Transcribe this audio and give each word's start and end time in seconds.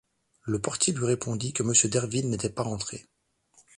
Le 0.45 0.57
portier 0.57 0.93
lui 0.95 1.05
répondit 1.05 1.53
que 1.53 1.61
monsieur 1.61 1.87
Derville 1.87 2.27
n’était 2.27 2.49
pas 2.49 2.63
rentré. 2.63 3.05